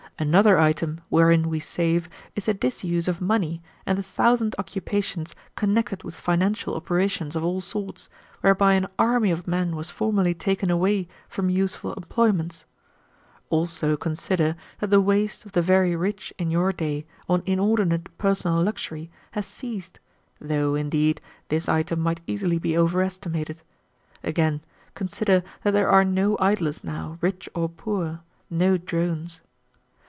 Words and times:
"Another 0.19 0.59
item 0.59 1.01
wherein 1.09 1.49
we 1.49 1.59
save 1.59 2.07
is 2.35 2.45
the 2.45 2.53
disuse 2.53 3.07
of 3.07 3.21
money 3.21 3.59
and 3.87 3.97
the 3.97 4.03
thousand 4.03 4.53
occupations 4.59 5.35
connected 5.55 6.03
with 6.03 6.13
financial 6.13 6.75
operations 6.75 7.35
of 7.35 7.43
all 7.43 7.59
sorts, 7.59 8.07
whereby 8.41 8.73
an 8.75 8.85
army 8.99 9.31
of 9.31 9.47
men 9.47 9.75
was 9.75 9.89
formerly 9.89 10.35
taken 10.35 10.69
away 10.69 11.07
from 11.27 11.49
useful 11.49 11.95
employments. 11.95 12.65
Also 13.49 13.97
consider 13.97 14.55
that 14.79 14.91
the 14.91 15.01
waste 15.01 15.43
of 15.43 15.53
the 15.53 15.61
very 15.63 15.95
rich 15.95 16.31
in 16.37 16.51
your 16.51 16.71
day 16.71 17.03
on 17.27 17.41
inordinate 17.47 18.15
personal 18.19 18.61
luxury 18.61 19.09
has 19.31 19.47
ceased, 19.47 19.99
though, 20.39 20.75
indeed, 20.75 21.19
this 21.49 21.67
item 21.67 21.99
might 21.99 22.21
easily 22.27 22.59
be 22.59 22.77
over 22.77 23.01
estimated. 23.01 23.63
Again, 24.23 24.61
consider 24.93 25.41
that 25.63 25.71
there 25.71 25.89
are 25.89 26.05
no 26.05 26.37
idlers 26.39 26.83
now, 26.83 27.17
rich 27.21 27.49
or 27.55 27.67
poor 27.67 28.19
no 28.51 28.77
drones. 28.77 29.41